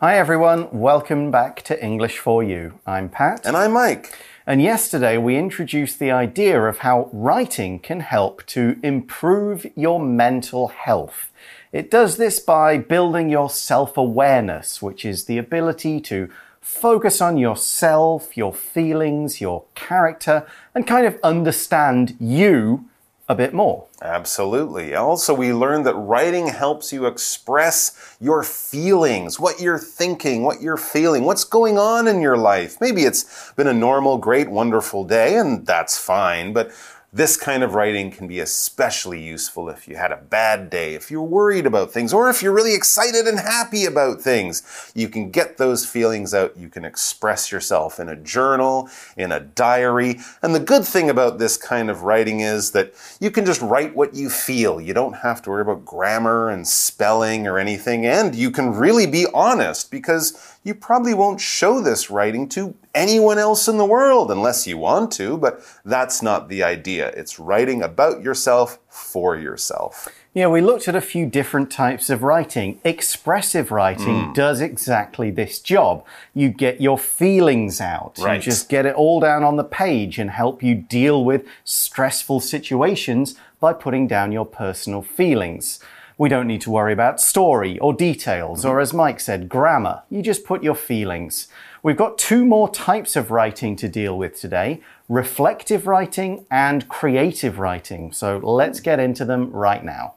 [0.00, 2.80] Hi everyone, welcome back to English for You.
[2.84, 3.46] I'm Pat.
[3.46, 4.12] And I'm Mike.
[4.44, 10.66] And yesterday we introduced the idea of how writing can help to improve your mental
[10.66, 11.30] health.
[11.70, 16.28] It does this by building your self awareness, which is the ability to
[16.60, 22.90] focus on yourself, your feelings, your character, and kind of understand you
[23.28, 23.86] a bit more.
[24.02, 24.94] Absolutely.
[24.94, 30.76] Also, we learned that writing helps you express your feelings, what you're thinking, what you're
[30.76, 32.76] feeling, what's going on in your life.
[32.80, 36.70] Maybe it's been a normal, great, wonderful day, and that's fine, but
[37.14, 41.12] this kind of writing can be especially useful if you had a bad day, if
[41.12, 44.90] you're worried about things, or if you're really excited and happy about things.
[44.96, 46.56] You can get those feelings out.
[46.56, 50.18] You can express yourself in a journal, in a diary.
[50.42, 53.94] And the good thing about this kind of writing is that you can just write
[53.94, 54.80] what you feel.
[54.80, 58.04] You don't have to worry about grammar and spelling or anything.
[58.04, 63.38] And you can really be honest because you probably won't show this writing to anyone
[63.38, 67.08] else in the world unless you want to, but that's not the idea.
[67.08, 70.08] It's writing about yourself for yourself.
[70.32, 72.80] Yeah, we looked at a few different types of writing.
[72.82, 74.34] Expressive writing mm.
[74.34, 76.04] does exactly this job.
[76.32, 78.18] You get your feelings out.
[78.18, 78.36] Right.
[78.36, 82.40] You just get it all down on the page and help you deal with stressful
[82.40, 85.78] situations by putting down your personal feelings.
[86.16, 90.04] We don't need to worry about story or details, or as Mike said, grammar.
[90.10, 91.48] You just put your feelings.
[91.82, 97.58] We've got two more types of writing to deal with today reflective writing and creative
[97.58, 98.12] writing.
[98.12, 100.14] So let's get into them right now.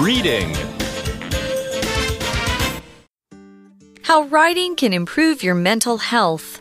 [0.00, 0.54] Reading
[4.02, 6.60] How writing can improve your mental health.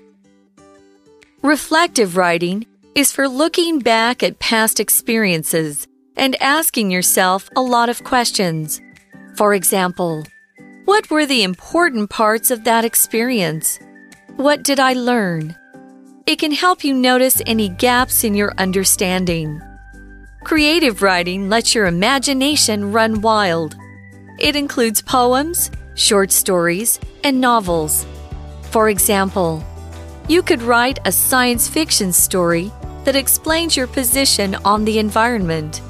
[1.42, 8.04] Reflective writing is for looking back at past experiences and asking yourself a lot of
[8.04, 8.82] questions.
[9.36, 10.26] For example,
[10.86, 13.80] what were the important parts of that experience?
[14.36, 15.56] What did I learn?
[16.26, 19.62] It can help you notice any gaps in your understanding.
[20.44, 23.76] Creative writing lets your imagination run wild.
[24.38, 28.06] It includes poems, short stories, and novels.
[28.64, 29.64] For example,
[30.28, 32.72] you could write a science fiction story
[33.04, 35.82] that explains your position on the environment.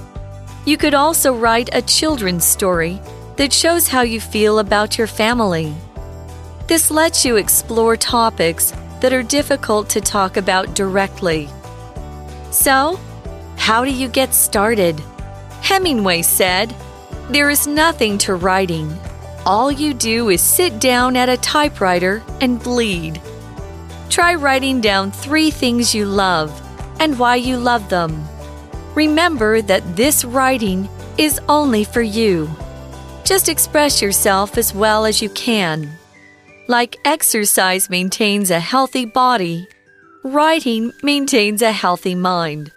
[0.65, 3.01] You could also write a children's story
[3.37, 5.73] that shows how you feel about your family.
[6.67, 11.49] This lets you explore topics that are difficult to talk about directly.
[12.51, 12.99] So,
[13.57, 15.01] how do you get started?
[15.61, 16.75] Hemingway said,
[17.29, 18.95] There is nothing to writing.
[19.45, 23.19] All you do is sit down at a typewriter and bleed.
[24.09, 26.51] Try writing down three things you love
[27.01, 28.23] and why you love them.
[28.93, 32.47] Remember that this writing is only for you.
[33.25, 35.89] Just express yourself as well as you can.
[36.67, 39.67] Like exercise maintains a healthy body,
[40.23, 42.71] writing maintains a healthy mind.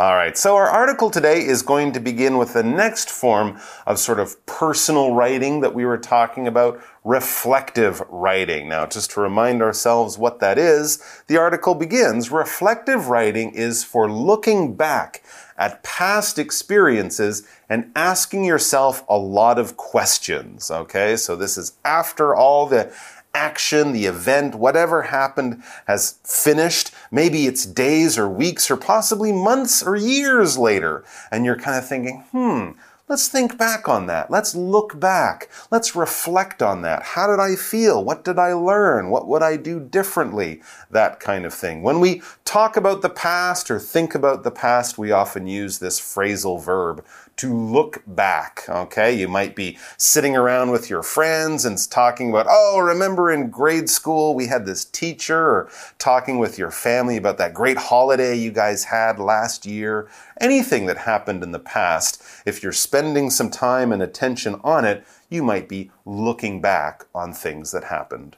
[0.00, 3.98] All right, so our article today is going to begin with the next form of
[3.98, 8.70] sort of personal writing that we were talking about, reflective writing.
[8.70, 14.10] Now, just to remind ourselves what that is, the article begins Reflective writing is for
[14.10, 15.22] looking back
[15.58, 20.70] at past experiences and asking yourself a lot of questions.
[20.70, 22.90] Okay, so this is after all the
[23.34, 26.90] action, the event, whatever happened has finished.
[27.10, 31.04] Maybe it's days or weeks or possibly months or years later.
[31.30, 32.70] And you're kind of thinking, hmm,
[33.08, 34.30] let's think back on that.
[34.30, 35.48] Let's look back.
[35.70, 37.02] Let's reflect on that.
[37.02, 38.04] How did I feel?
[38.04, 39.10] What did I learn?
[39.10, 40.62] What would I do differently?
[40.90, 41.82] That kind of thing.
[41.82, 46.00] When we talk about the past or think about the past, we often use this
[46.00, 47.04] phrasal verb
[47.40, 48.64] to look back.
[48.68, 53.48] Okay, you might be sitting around with your friends and talking about, oh, remember in
[53.48, 58.34] grade school we had this teacher, or talking with your family about that great holiday
[58.36, 60.08] you guys had last year.
[60.38, 65.02] Anything that happened in the past, if you're spending some time and attention on it,
[65.30, 68.36] you might be looking back on things that happened.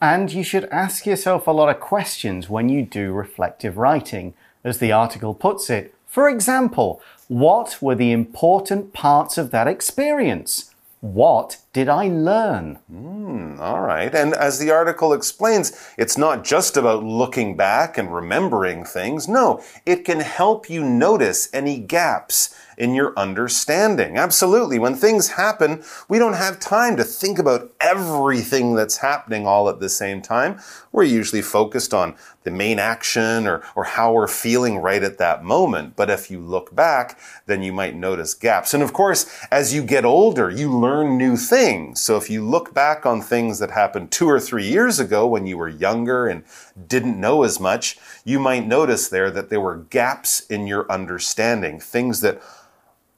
[0.00, 4.32] And you should ask yourself a lot of questions when you do reflective writing.
[4.64, 10.74] As the article puts it, for example, what were the important parts of that experience?
[11.00, 12.80] What did I learn?
[12.92, 14.12] Mm, all right.
[14.12, 19.28] And as the article explains, it's not just about looking back and remembering things.
[19.28, 24.16] No, it can help you notice any gaps in your understanding.
[24.16, 24.78] Absolutely.
[24.78, 29.80] When things happen, we don't have time to think about everything that's happening all at
[29.80, 30.60] the same time.
[30.92, 32.14] We're usually focused on
[32.44, 35.96] the main action or, or how we're feeling right at that moment.
[35.96, 38.72] But if you look back, then you might notice gaps.
[38.72, 41.67] And of course, as you get older, you learn new things.
[41.94, 45.46] So if you look back on things that happened two or three years ago when
[45.46, 46.44] you were younger and
[46.86, 51.78] didn't know as much, you might notice there that there were gaps in your understanding,
[51.78, 52.40] things that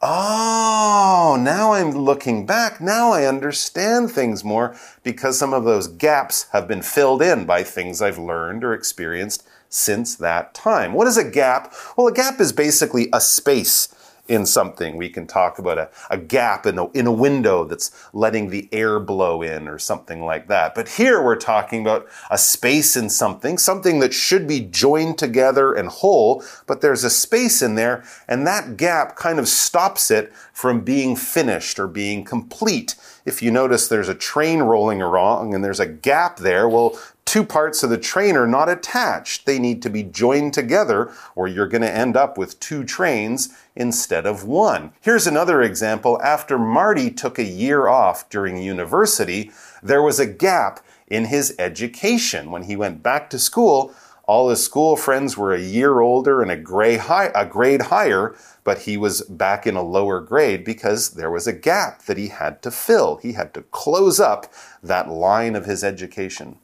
[0.03, 2.81] Oh, now I'm looking back.
[2.81, 7.63] Now I understand things more because some of those gaps have been filled in by
[7.63, 10.95] things I've learned or experienced since that time.
[10.95, 11.75] What is a gap?
[11.99, 13.95] Well, a gap is basically a space
[14.31, 14.97] in something.
[14.97, 18.69] We can talk about a, a gap in a, in a window that's letting the
[18.73, 20.75] air blow in or something like that.
[20.75, 25.75] But here we're talking about a space in something, something that should be joined together
[25.75, 30.33] and whole, but there's a space in there and that gap kind of stops it
[30.61, 32.95] from being finished or being complete.
[33.25, 37.45] If you notice there's a train rolling along and there's a gap there, well, two
[37.45, 39.47] parts of the train are not attached.
[39.47, 43.49] They need to be joined together, or you're going to end up with two trains
[43.75, 44.93] instead of one.
[45.01, 46.21] Here's another example.
[46.21, 49.53] After Marty took a year off during university,
[49.83, 52.51] there was a gap in his education.
[52.51, 53.95] When he went back to school,
[54.31, 58.83] all his school friends were a year older and a, high, a grade higher, but
[58.83, 62.63] he was back in a lower grade because there was a gap that he had
[62.63, 63.17] to fill.
[63.17, 64.47] He had to close up
[64.85, 66.59] that line of his education.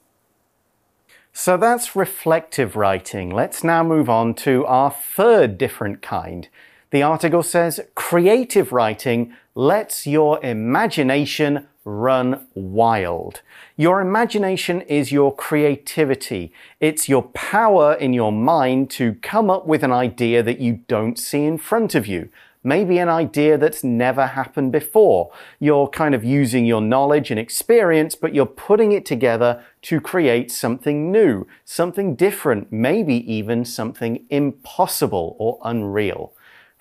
[1.33, 3.31] So that's reflective writing.
[3.31, 6.47] Let's now move on to our third different kind.
[6.91, 13.41] The article says creative writing lets your imagination run wild.
[13.77, 16.51] Your imagination is your creativity.
[16.81, 21.17] It's your power in your mind to come up with an idea that you don't
[21.17, 22.29] see in front of you
[22.63, 25.31] maybe an idea that's never happened before.
[25.57, 30.51] You're kind of using your knowledge and experience, but you're putting it together to create
[30.51, 36.33] something new, something different, maybe even something impossible or unreal.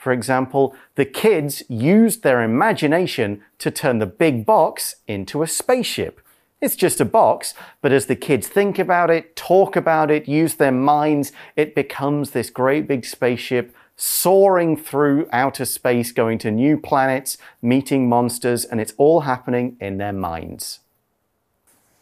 [0.06, 6.20] For example, the kids used their imagination to turn the big box into a spaceship.
[6.60, 10.54] It's just a box, but as the kids think about it, talk about it, use
[10.54, 16.78] their minds, it becomes this great big spaceship soaring through outer space, going to new
[16.78, 20.78] planets, meeting monsters, and it's all happening in their minds.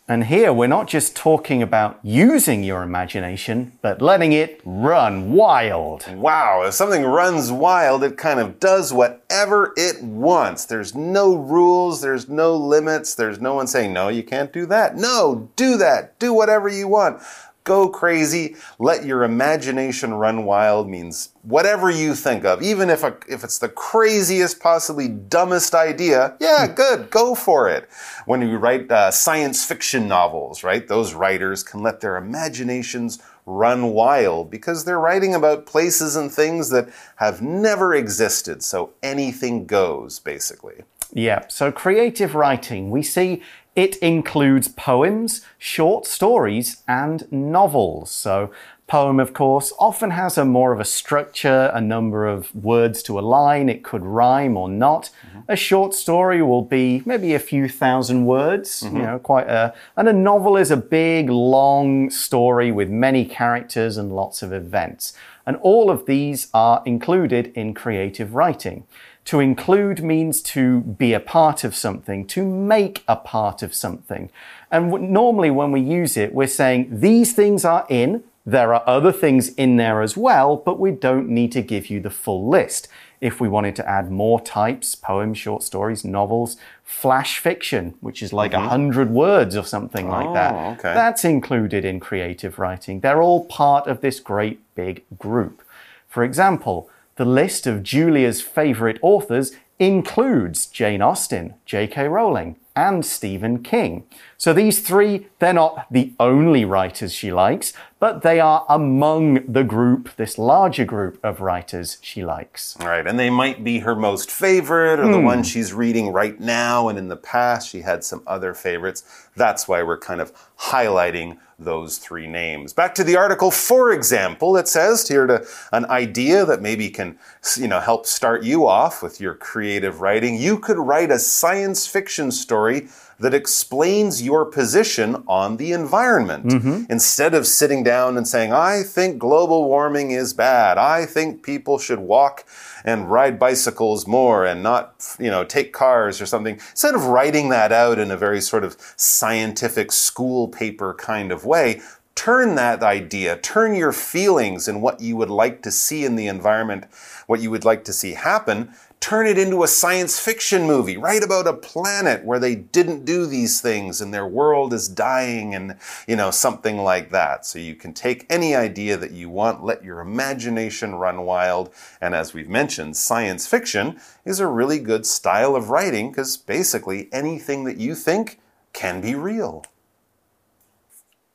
[0.07, 6.07] And here we're not just talking about using your imagination, but letting it run wild.
[6.15, 10.67] Wow, if something runs wild, it kind of does whatever it wants.
[10.67, 14.95] There's no rules, there's no limits, there's no one saying, no, you can't do that.
[14.95, 17.23] No, do that, do whatever you want
[17.65, 23.17] go crazy, let your imagination run wild means whatever you think of, even if, a,
[23.27, 26.75] if it's the craziest, possibly dumbest idea, yeah, hmm.
[26.75, 27.89] good, go for it.
[28.27, 33.89] When you write uh, science fiction novels, right, those writers can let their imaginations run
[33.89, 38.63] wild because they're writing about places and things that have never existed.
[38.63, 40.85] So anything goes, basically.
[41.13, 43.43] Yeah, so creative writing, we see
[43.77, 48.11] it includes poems, short stories, and novels.
[48.11, 48.51] So,
[48.87, 53.19] poem, of course, often has a more of a structure, a number of words to
[53.19, 53.69] a line.
[53.69, 55.11] It could rhyme or not.
[55.11, 55.53] Mm -hmm.
[55.53, 58.93] A short story will be maybe a few thousand words, mm -hmm.
[58.93, 59.11] you mm-hmm.
[59.11, 64.13] know, quite a, and a novel is a big, long story with many characters and
[64.13, 65.15] lots of events.
[65.47, 68.85] And all of these are included in creative writing.
[69.25, 74.31] To include means to be a part of something, to make a part of something.
[74.71, 79.13] And normally when we use it, we're saying these things are in, there are other
[79.13, 82.89] things in there as well, but we don't need to give you the full list.
[83.21, 88.35] If we wanted to add more types, poems, short stories, novels, flash fiction, which is
[88.35, 88.69] like a mm -hmm.
[88.69, 90.95] hundred words or something like oh, that, okay.
[90.95, 93.01] that's included in creative writing.
[93.01, 95.63] They're all part of this great big group.
[96.09, 102.09] For example, the list of Julia's favorite authors includes Jane Austen, J.K.
[102.09, 104.05] Rowling, and Stephen King.
[104.37, 109.65] So these three, they're not the only writers she likes, but they are among the
[109.65, 112.77] group, this larger group of writers she likes.
[112.81, 115.13] Right, and they might be her most favorite or mm.
[115.13, 115.25] the hmm.
[115.25, 119.29] one she's reading right now, and in the past she had some other favorites.
[119.37, 122.73] That's why we're kind of highlighting those three names.
[122.73, 127.19] Back to the article, for example, it says here to an idea that maybe can,
[127.57, 130.37] you know, help start you off with your creative writing.
[130.37, 132.89] You could write a science fiction story story
[133.21, 136.45] that explains your position on the environment.
[136.45, 136.87] Mm -hmm.
[136.91, 141.79] Instead of sitting down and saying, I think global warming is bad, I think people
[141.79, 142.45] should walk
[142.85, 144.85] and ride bicycles more and not,
[145.19, 146.61] you know, take cars or something.
[146.71, 151.45] Instead of writing that out in a very sort of scientific school paper kind of
[151.45, 151.81] way,
[152.15, 156.27] turn that idea, turn your feelings and what you would like to see in the
[156.27, 156.85] environment,
[157.27, 160.97] what you would like to see happen, turn it into a science fiction movie.
[160.97, 165.55] Write about a planet where they didn't do these things and their world is dying
[165.55, 165.77] and,
[166.09, 167.45] you know, something like that.
[167.45, 171.71] So you can take any idea that you want, let your imagination run wild.
[172.01, 177.11] And as we've mentioned, science fiction is a really good style of writing because basically
[177.13, 178.41] anything that you think
[178.73, 179.67] can be real.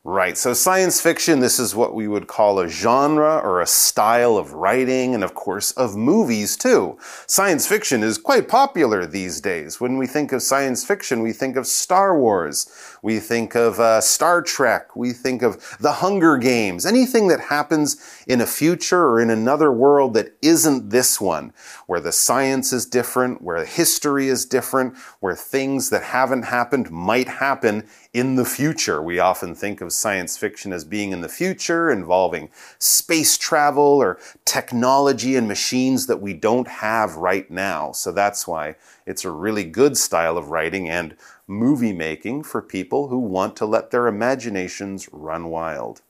[0.05, 0.37] Right.
[0.37, 4.53] So science fiction, this is what we would call a genre or a style of
[4.53, 6.97] writing and of course of movies too.
[7.27, 9.81] Science fiction is quite popular these days.
[9.81, 12.71] When we think of science fiction, we think of Star Wars.
[13.03, 14.95] We think of uh, Star Trek.
[14.95, 16.85] We think of The Hunger Games.
[16.85, 21.51] Anything that happens in a future or in another world that isn't this one,
[21.87, 27.27] where the science is different, where history is different, where things that haven't happened might
[27.27, 29.01] happen in the future.
[29.01, 32.49] We often think of science fiction as being in the future, involving
[32.79, 37.91] space travel or technology and machines that we don't have right now.
[37.91, 38.75] So that's why
[39.05, 41.15] it's a really good style of writing and
[41.47, 46.01] movie making for people who want to let their imaginations run wild.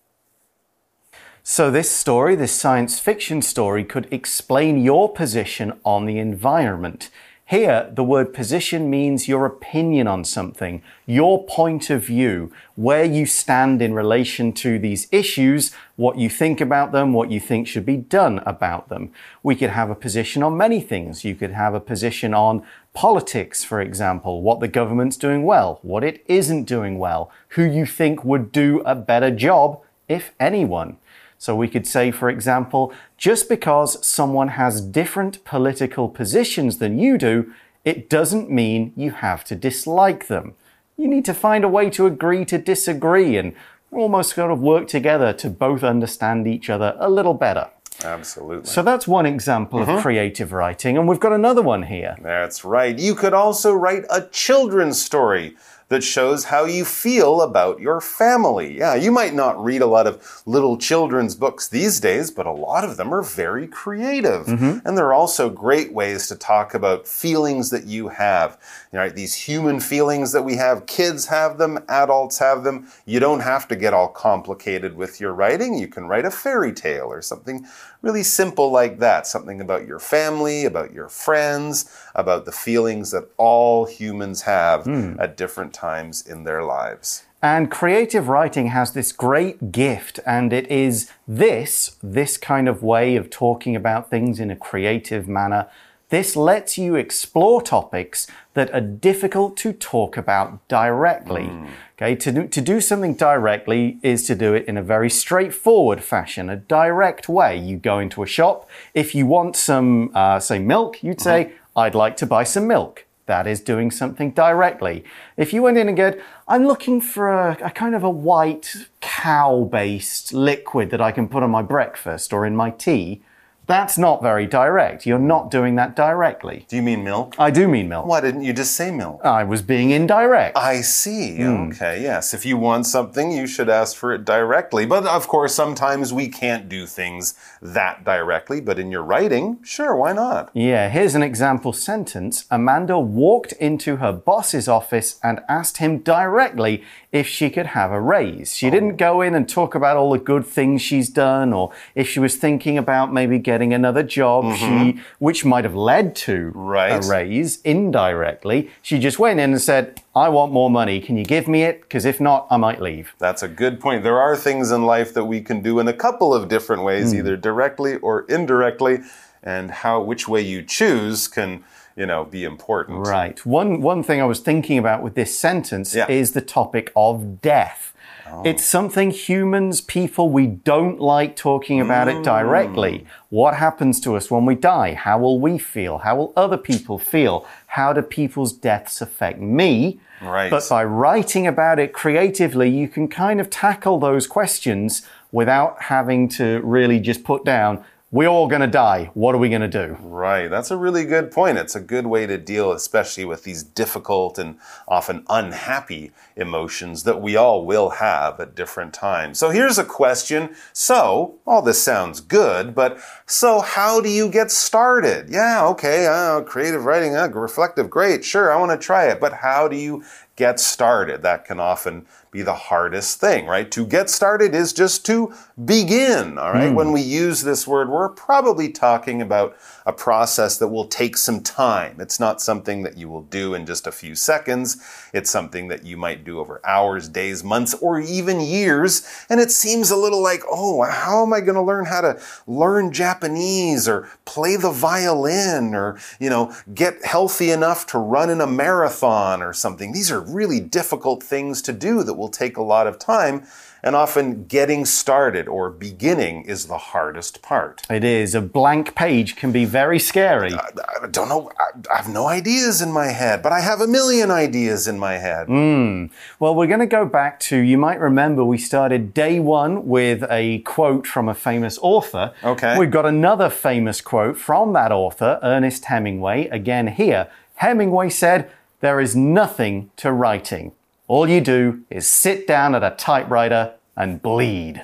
[1.41, 7.09] So, this story, this science fiction story, could explain your position on the environment.
[7.49, 13.25] Here, the word position means your opinion on something, your point of view, where you
[13.25, 17.87] stand in relation to these issues, what you think about them, what you think should
[17.87, 19.11] be done about them.
[19.41, 21.25] We could have a position on many things.
[21.25, 22.63] You could have a position on
[22.93, 27.87] politics, for example, what the government's doing well, what it isn't doing well, who you
[27.87, 30.97] think would do a better job, if anyone.
[31.39, 37.17] So we could say, for example, just because someone has different political positions than you
[37.17, 37.53] do,
[37.85, 40.53] it doesn't mean you have to dislike them.
[40.97, 43.55] You need to find a way to agree to disagree and
[43.89, 47.69] almost sort of work together to both understand each other a little better.
[48.03, 48.69] Absolutely.
[48.69, 49.89] So that's one example mm -hmm.
[49.89, 50.07] of mm-hmm.
[50.07, 52.15] creative writing, and we've got another one here.
[52.21, 52.99] That's right.
[52.99, 55.55] You could also write a children's story
[55.89, 58.77] that shows how you feel about your family.
[58.77, 62.51] Yeah, you might not read a lot of little children's books these days, but a
[62.51, 64.47] lot of them are very creative.
[64.47, 64.81] Mm -hmm.
[64.85, 68.57] And they're also great ways to talk about feelings that you have.
[68.91, 69.15] Right?
[69.15, 72.87] These human feelings that we have, kids have them, adults have them.
[73.05, 75.79] You don't have to get all complicated with your writing.
[75.79, 77.65] You can write a fairy tale or something
[78.01, 79.27] really simple like that.
[79.27, 85.15] Something about your family, about your friends, about the feelings that all humans have mm.
[85.19, 87.23] at different times in their lives.
[87.41, 93.15] And creative writing has this great gift, and it is this, this kind of way
[93.15, 95.67] of talking about things in a creative manner.
[96.09, 101.43] This lets you explore topics that are difficult to talk about directly.
[101.43, 101.69] Mm.
[101.95, 106.03] Okay, to do, to do something directly is to do it in a very straightforward
[106.03, 107.57] fashion, a direct way.
[107.57, 108.67] You go into a shop.
[108.93, 111.85] If you want some, uh, say, milk, you'd say, mm -hmm.
[111.85, 113.05] I'd like to buy some milk.
[113.29, 115.03] That is doing something directly.
[115.37, 118.87] If you went in and said, I'm looking for a, a kind of a white
[119.01, 123.21] cow based liquid that I can put on my breakfast or in my tea,
[123.69, 125.05] that's not very direct.
[125.05, 126.65] You're not doing that directly.
[126.67, 127.35] Do you mean milk?
[127.37, 128.07] I do mean milk.
[128.07, 129.21] Why didn't you just say milk?
[129.23, 130.57] I was being indirect.
[130.57, 131.37] I see.
[131.37, 131.75] Mm.
[131.75, 132.33] Okay, yes.
[132.33, 134.87] If you want something, you should ask for it directly.
[134.87, 138.59] But of course, sometimes we can't do things that directly.
[138.59, 140.49] But in your writing, sure, why not?
[140.55, 146.83] Yeah, here's an example sentence Amanda walked into her boss's office and asked him directly
[147.11, 148.55] if she could have a raise.
[148.55, 148.71] She oh.
[148.71, 152.19] didn't go in and talk about all the good things she's done or if she
[152.19, 154.57] was thinking about maybe getting another job mm -hmm.
[154.57, 154.99] she mm-hmm.
[155.19, 157.05] which might have led to right.
[157.05, 158.69] a raise indirectly.
[158.81, 159.85] She just went in and said,
[160.15, 160.99] I want more money.
[160.99, 161.81] Can you give me it?
[161.81, 163.05] Because if not, I might leave.
[163.19, 164.03] That's a good point.
[164.03, 167.13] There are things in life that we can do in a couple of different ways,
[167.13, 167.19] mm.
[167.19, 168.99] either directly or indirectly,
[169.43, 171.63] and how which way you choose can
[171.99, 173.05] you know, be important.
[173.05, 173.45] Right.
[173.45, 176.09] One one thing I was thinking about with this sentence yeah.
[176.09, 177.93] is the topic of death.
[178.31, 178.43] Oh.
[178.45, 182.19] It's something humans, people, we don't like talking about mm.
[182.19, 183.05] it directly.
[183.29, 184.93] What happens to us when we die?
[184.93, 185.97] How will we feel?
[185.97, 187.45] How will other people feel?
[187.67, 189.99] How do people's deaths affect me?
[190.21, 190.51] Right.
[190.51, 196.29] But by writing about it creatively, you can kind of tackle those questions without having
[196.29, 199.11] to really just put down we're all going to die.
[199.13, 199.95] What are we going to do?
[200.01, 200.47] Right.
[200.47, 201.59] That's a really good point.
[201.59, 207.21] It's a good way to deal, especially with these difficult and often unhappy emotions that
[207.21, 209.37] we all will have at different times.
[209.37, 210.55] So here's a question.
[210.73, 215.29] So, all this sounds good, but so how do you get started?
[215.29, 219.33] Yeah, okay, uh, creative writing, uh, reflective, great, sure, I want to try it, but
[219.33, 220.03] how do you
[220.35, 221.21] get started?
[221.21, 223.71] That can often be the hardest thing, right?
[223.71, 225.33] To get started is just to
[225.63, 226.71] begin, all right?
[226.71, 226.75] Mm.
[226.75, 231.41] When we use this word, we're probably talking about a process that will take some
[231.41, 231.99] time.
[231.99, 234.77] It's not something that you will do in just a few seconds.
[235.11, 239.07] It's something that you might do over hours, days, months, or even years.
[239.29, 242.21] And it seems a little like, oh, how am I going to learn how to
[242.45, 248.39] learn Japanese or play the violin or, you know, get healthy enough to run in
[248.39, 249.93] a marathon or something?
[249.93, 253.47] These are really difficult things to do that will take a lot of time.
[253.81, 257.81] And often getting started or beginning is the hardest part.
[257.89, 258.35] It is.
[258.35, 260.53] A blank page can be very scary.
[260.53, 260.67] I,
[261.01, 261.49] I don't know.
[261.57, 264.99] I, I, have no ideas in my head, but I have a million ideas in
[264.99, 265.47] my head.
[265.47, 266.11] Mm.
[266.39, 270.25] Well, we're going to go back to, you might remember we started day one with
[270.29, 272.33] a quote from a famous author.
[272.43, 272.77] Okay.
[272.77, 277.29] We've got another famous quote from that author, Ernest Hemingway, again here.
[277.55, 278.49] Hemingway said,
[278.81, 280.73] There is nothing to writing.
[281.09, 284.83] All you do is sit down at a typewriter and bleed.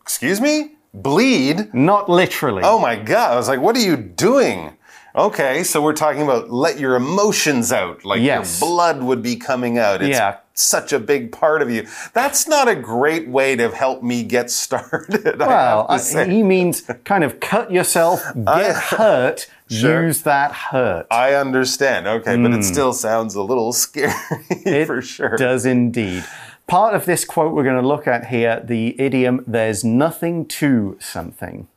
[0.00, 0.72] Excuse me?
[0.92, 1.72] Bleed?
[1.72, 2.62] Not literally.
[2.64, 3.34] Oh my God.
[3.34, 4.76] I was like, what are you doing?
[5.14, 8.60] Okay, so we're talking about let your emotions out, like yes.
[8.60, 10.02] your blood would be coming out.
[10.02, 10.38] It's yeah.
[10.60, 11.86] Such a big part of you.
[12.12, 15.40] That's not a great way to help me get started.
[15.50, 20.06] Well, I, he means kind of cut yourself, get I, hurt, Sure.
[20.06, 21.06] Use that hurt.
[21.12, 22.08] I understand.
[22.08, 22.42] Okay, mm.
[22.42, 22.62] but it hmm.
[22.62, 24.12] still sounds a little scary
[24.50, 25.36] it for sure.
[25.36, 26.24] Does indeed.
[26.66, 30.96] Part of this quote we're going to look at here, the idiom, there's nothing to
[31.00, 31.68] something.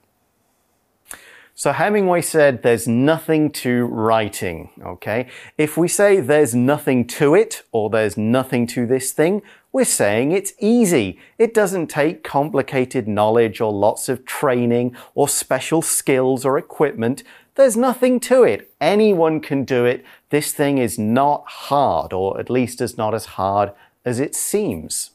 [1.55, 5.27] So Hemingway said there's nothing to writing, okay?
[5.57, 10.31] If we say there's nothing to it or there's nothing to this thing, we're saying
[10.31, 11.19] it's easy.
[11.38, 17.24] It doesn't take complicated knowledge or lots of training or special skills or equipment
[17.55, 18.72] there's nothing to it.
[18.81, 20.03] Anyone can do it.
[20.29, 23.72] This thing is not hard, or at least is not as hard
[24.03, 25.12] as it seems.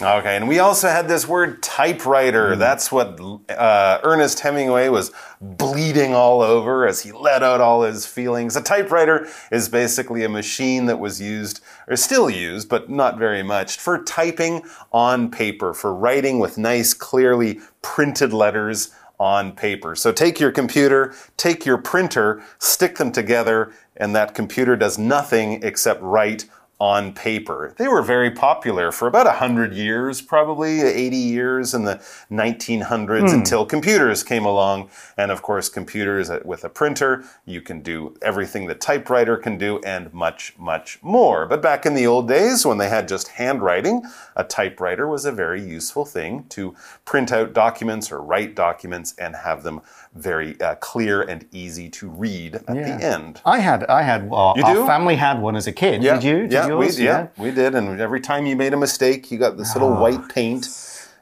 [0.00, 2.54] Okay, and we also had this word typewriter.
[2.54, 2.58] Mm.
[2.58, 8.06] That's what uh, Ernest Hemingway was bleeding all over as he let out all his
[8.06, 8.54] feelings.
[8.54, 13.42] A typewriter is basically a machine that was used, or still used, but not very
[13.42, 19.96] much, for typing on paper, for writing with nice, clearly printed letters on paper.
[19.96, 25.64] So take your computer, take your printer, stick them together, and that computer does nothing
[25.64, 26.46] except write
[26.80, 27.74] on paper.
[27.76, 31.96] They were very popular for about 100 years, probably 80 years in the
[32.30, 33.32] 1900s mm.
[33.32, 34.88] until computers came along.
[35.16, 39.58] And of course, computers uh, with a printer, you can do everything the typewriter can
[39.58, 41.46] do and much, much more.
[41.46, 44.02] But back in the old days, when they had just handwriting,
[44.36, 49.34] a typewriter was a very useful thing to print out documents or write documents and
[49.34, 49.80] have them
[50.14, 52.96] very uh, clear and easy to read at yeah.
[52.96, 53.40] the end.
[53.44, 54.86] I had, I had, well, you our do?
[54.86, 56.04] family had one as a kid.
[56.04, 56.14] Yeah.
[56.14, 56.40] Did you?
[56.42, 57.74] Did yeah, we, yeah, yeah, we did.
[57.74, 60.00] And every time you made a mistake, you got this little oh.
[60.00, 60.66] white paint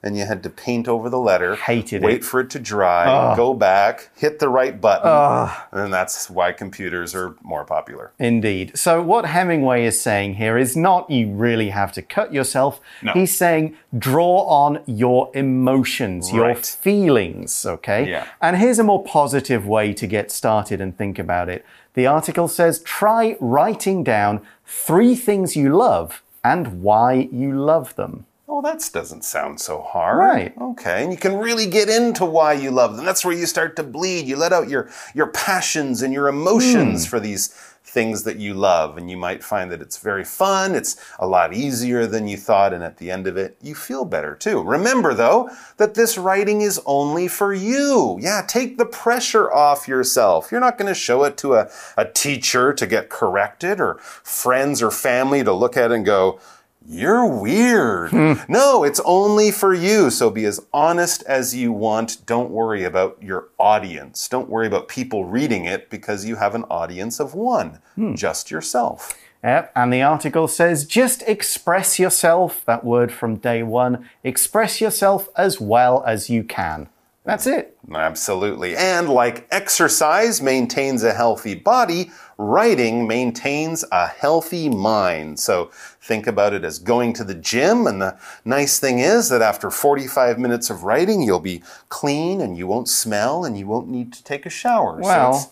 [0.07, 1.57] and you had to paint over the letter.
[1.57, 2.25] Hated wait it.
[2.25, 3.35] for it to dry, ah.
[3.35, 5.03] go back, hit the right button.
[5.07, 5.67] Ah.
[5.73, 8.13] And that's why computers are more popular.
[8.19, 8.79] Indeed.
[8.79, 12.81] So, what Hemingway is saying here is not you really have to cut yourself.
[13.03, 13.13] No.
[13.13, 16.39] He's saying draw on your emotions, right.
[16.39, 18.09] your feelings, okay?
[18.09, 18.29] Yeah.
[18.41, 21.65] And here's a more positive way to get started and think about it.
[21.97, 28.27] The article says try writing down three things you love and why you love them.
[28.49, 30.19] Oh, that doesn't sound so hard.
[30.19, 30.55] Right.
[30.57, 31.03] Okay.
[31.03, 33.05] And you can really get into why you love them.
[33.05, 34.27] That's where you start to bleed.
[34.27, 37.09] You let out your, your passions and your emotions mm.
[37.09, 37.49] for these
[37.83, 38.99] things that you love.
[38.99, 40.77] And you might find that it's very fun.
[40.77, 42.73] It's a lot easier than you thought.
[42.73, 44.63] And at the end of it, you feel better too.
[44.63, 48.17] Remember though, that this writing is only for you.
[48.21, 48.45] Yeah.
[48.47, 50.53] Take the pressure off yourself.
[50.53, 54.83] You're not going to show it to a, a teacher to get corrected or friends
[54.83, 56.39] or family to look at and go,
[56.89, 58.11] you're weird.
[58.11, 58.35] Hmm.
[58.49, 60.11] No, it's only for you.
[60.11, 62.25] So be as honest as you want.
[62.27, 64.29] Don't worry about your audience.
[64.29, 68.15] Don't worry about people reading it because you have an audience of one, hmm.
[68.15, 69.19] just yourself.
[69.45, 75.29] Yep, and the article says just express yourself, that word from day one, express yourself
[75.37, 76.89] as well as you can.
[77.27, 77.77] That's it.
[77.93, 78.77] Absolutely.
[78.77, 85.41] And like exercise maintains a healthy body, writing maintains a healthy mind.
[85.41, 87.89] So think about it as going to the gym.
[87.89, 92.57] And the nice thing is that after 45 minutes of writing, you'll be clean and
[92.57, 95.01] you won't smell and you won't need to take a shower.
[95.01, 95.51] Well, so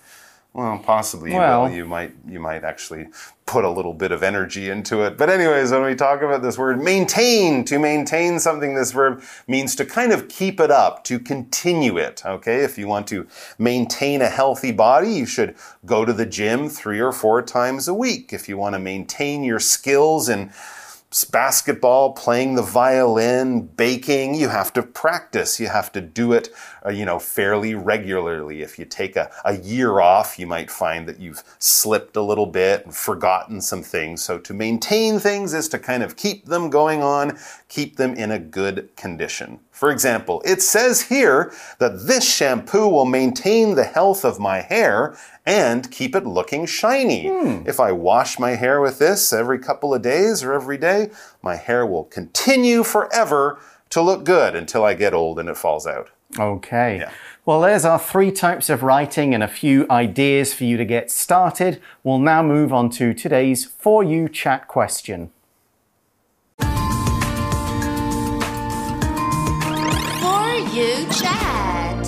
[0.53, 1.69] well, possibly you will.
[1.69, 3.09] You might you might actually
[3.47, 5.19] put a little bit of energy into it.
[5.19, 9.77] But anyways, when we talk about this word maintain, to maintain something, this verb means
[9.77, 12.23] to kind of keep it up, to continue it.
[12.25, 13.27] Okay, if you want to
[13.59, 15.55] maintain a healthy body, you should
[15.85, 18.33] go to the gym three or four times a week.
[18.33, 20.51] If you want to maintain your skills and
[21.23, 25.61] basketball, playing the violin, baking, you have to practice.
[25.61, 26.49] You have to do it,
[26.85, 28.63] uh, you know, fairly regularly.
[28.63, 32.47] If you take a, a year off, you might find that you've slipped a little
[32.47, 34.25] bit and forgotten some things.
[34.25, 38.33] So to maintain things is to kind of keep them going on, keep them in
[38.33, 39.61] a good condition.
[39.75, 45.17] For example, it says here that this shampoo will maintain the health of my hair
[45.45, 47.27] and keep it looking shiny.
[47.27, 47.65] Hmm.
[47.67, 51.11] If I wash my hair with this every couple of days or every day,
[51.43, 53.59] my hair will continue forever
[53.91, 56.11] to look good until I get old and it falls out.
[56.39, 56.99] Okay.
[56.99, 57.11] Yeah.
[57.45, 61.11] Well, there's our three types of writing and a few ideas for you to get
[61.11, 61.83] started.
[62.05, 65.33] We'll now move on to today's For You chat question.
[70.75, 72.05] You chat.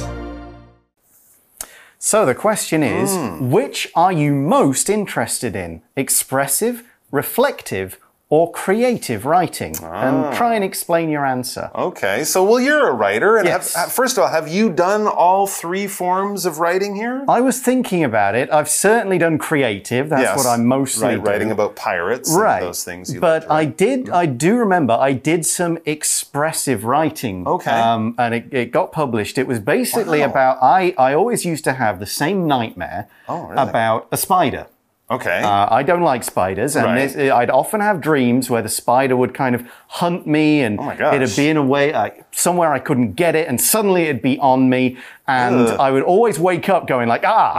[1.98, 3.50] So the question is hmm.
[3.50, 5.83] which are you most interested in?
[5.96, 9.74] Expressive, reflective, or creative writing?
[9.82, 11.70] And try and explain your answer.
[11.74, 13.74] Okay, so well, you're a writer, and Yes.
[13.74, 17.24] have, first of all, have you done all three forms of writing here?
[17.28, 18.50] I was thinking about it.
[18.52, 20.08] I've certainly done creative.
[20.08, 20.36] That's Yes.
[20.36, 22.58] what I'm mostly right, writing about pirates, right.
[22.58, 23.14] and those things.
[23.14, 27.46] You but I did, I do remember, I did some expressive writing.
[27.46, 27.70] Okay.
[27.70, 29.38] Um, and it, it got published.
[29.38, 30.26] It was basically Wow.
[30.30, 33.62] about, I, I always used to have the same nightmare Oh, really?
[33.62, 34.66] about a spider.
[35.11, 35.40] Okay.
[35.42, 37.09] Uh, I don't like spiders, and Right.
[37.09, 40.90] this, I'd often have dreams where the spider would kind of hunt me, and Oh
[41.12, 44.38] it'd be in a way like somewhere I couldn't get it, and suddenly it'd be
[44.40, 45.81] on me, and Ugh.
[45.81, 47.53] I would always wake up going like, ah,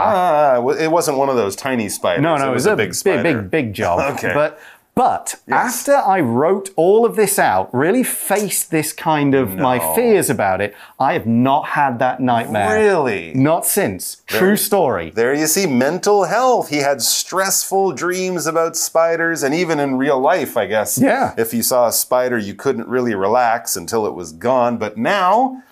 [0.60, 2.22] Ah, it wasn't one of those tiny spiders.
[2.22, 3.22] no, no, it was, a big spider.
[3.22, 3.98] big, big, big job.
[4.18, 4.32] Okay.
[4.34, 4.58] But
[4.98, 10.28] but after I wrote all of this out, really faced this kind of my fears
[10.28, 12.74] about it, I have not had that nightmare.
[12.74, 13.32] Really?
[13.32, 14.22] Not since.
[14.26, 15.10] True story.
[15.10, 16.70] There you see mental health.
[16.70, 20.98] He had stressful dreams about spiders, and even in real life, I guess.
[20.98, 21.32] Yeah.
[21.38, 24.78] If you saw a spider, you couldn't really relax until it was gone.
[24.78, 25.62] But now,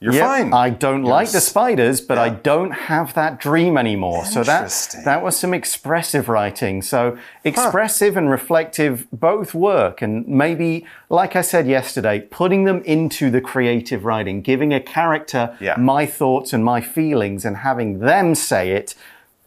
[0.00, 0.52] you're Yep, fine.
[0.52, 4.24] I don't like the spiders, but I don't have that dream anymore.
[4.24, 6.82] So that that was some expressive writing.
[6.82, 13.30] So expressive and reflective both work, and maybe, like I said yesterday, putting them into
[13.30, 15.74] the creative writing, giving a character Yeah.
[15.76, 18.94] my thoughts and my feelings, and having them say it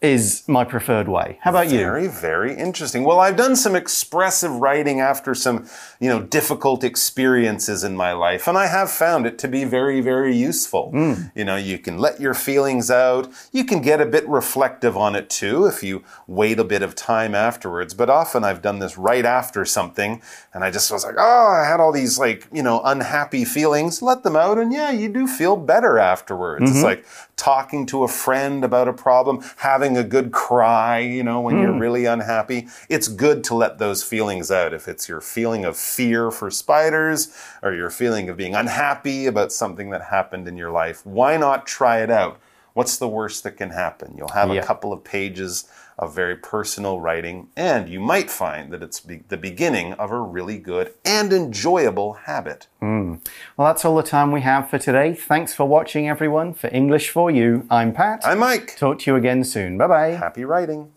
[0.02, 1.38] is my preferred way.
[1.40, 1.78] How about you?
[1.78, 3.04] Very, very interesting.
[3.04, 5.68] Well, I've done some expressive writing after some,
[6.00, 10.00] you know, difficult experiences in my life, and I have found it to be very,
[10.00, 10.90] very useful.
[10.90, 11.14] Hmm.
[11.36, 13.32] You know, you can let your feelings out.
[13.52, 16.96] You can get a bit reflective on it too if you wait a bit of
[16.96, 17.94] time afterwards.
[17.94, 20.20] But often I've done this right after something,
[20.52, 24.02] and I just was like, oh, I had all these like, you know, unhappy feelings.
[24.02, 26.70] Let them out, and yeah, you do feel better afterwards.
[26.70, 26.86] It's mm-hmm.
[26.86, 31.58] like talking to a friend about a problem, having a good cry, you know, when
[31.58, 31.78] you're hmm.
[31.78, 32.68] really unhappy.
[32.88, 34.72] It's good to let those feelings out.
[34.72, 39.52] If it's your feeling of fear for spiders or your feeling of being unhappy about
[39.52, 42.38] something that happened in your life, why not try it out?
[42.74, 44.14] What's the worst that can happen?
[44.16, 44.60] You'll have Yeah.
[44.62, 49.22] a couple of pages of very personal writing, and you might find that it's be-
[49.28, 52.66] the beginning of a really good and enjoyable habit.
[52.80, 53.16] Hmm.
[53.56, 55.14] Well, that's all the time we have for today.
[55.14, 56.54] Thanks for watching, everyone.
[56.54, 58.22] For English for You, I'm Pat.
[58.24, 58.76] I'm Mike.
[58.78, 59.76] Talk to you again soon.
[59.76, 60.08] Bye bye.
[60.12, 60.92] Happy writing.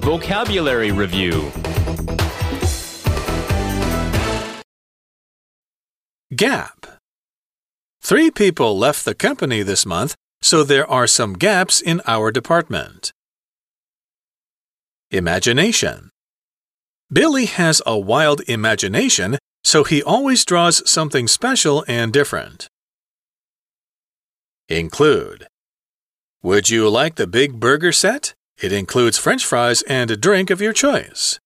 [0.00, 1.52] Vocabulary Review
[6.34, 6.97] Gap.
[8.08, 13.12] Three people left the company this month, so there are some gaps in our department.
[15.10, 16.08] Imagination.
[17.12, 22.66] Billy has a wild imagination, so he always draws something special and different.
[24.70, 25.46] Include.
[26.42, 28.32] Would you like the big burger set?
[28.56, 31.38] It includes french fries and a drink of your choice.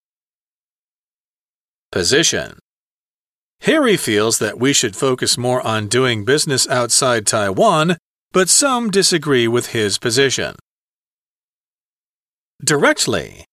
[1.90, 2.60] Position.
[3.62, 7.96] Harry feels that we should focus more on doing business outside Taiwan,
[8.32, 10.56] but some disagree with his position.
[12.64, 13.44] Directly.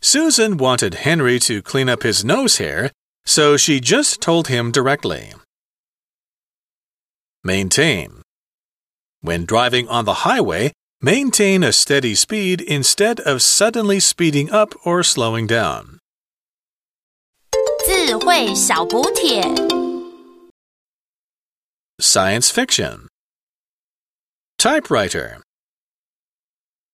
[0.00, 2.90] Susan wanted Henry to clean up his nose hair,
[3.24, 5.32] so she just told him directly.
[7.44, 8.22] Maintain.
[9.20, 15.04] When driving on the highway, maintain a steady speed instead of suddenly speeding up or
[15.04, 16.01] slowing down.
[18.01, 19.41] 智慧小补帖
[21.99, 23.07] Science fiction.
[24.57, 25.41] Typewriter.